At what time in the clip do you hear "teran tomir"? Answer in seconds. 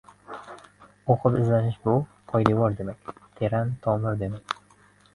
3.39-4.23